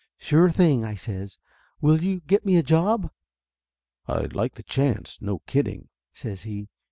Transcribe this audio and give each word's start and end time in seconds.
"Sure 0.17 0.49
thing!" 0.49 0.83
I 0.83 0.95
says. 0.95 1.37
"Will 1.79 2.01
you 2.03 2.21
get 2.21 2.43
me 2.43 2.55
a 2.55 2.63
job?" 2.63 3.11
"I'd 4.07 4.33
like 4.33 4.55
the 4.55 4.63
chance, 4.63 5.19
no 5.21 5.43
kidding," 5.45 5.89
says 6.11 6.41
he. 6.41 6.69